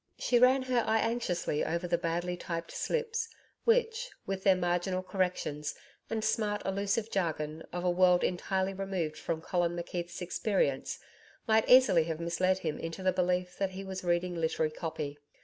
[0.17, 3.29] She ran her eye anxiously over the badly typed slips,
[3.65, 5.75] which, with their marginal corrections
[6.09, 10.97] and smart, allusive jargon of a world entirely removed from Colin McKeith's experience,
[11.47, 15.19] might easily have misled him into the belief that he was reading literary 'copy.'